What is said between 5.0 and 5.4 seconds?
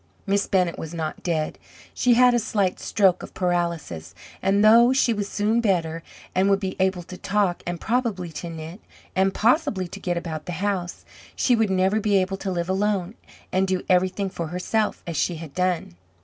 was